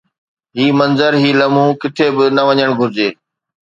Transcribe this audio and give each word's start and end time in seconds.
هي 0.57 0.67
منظر، 0.79 1.11
هي 1.21 1.29
لمحو 1.39 1.67
ڪٿي 1.81 2.07
به 2.15 2.25
نه 2.35 2.43
وڃڻ 2.47 2.69
گهرجي 2.79 3.09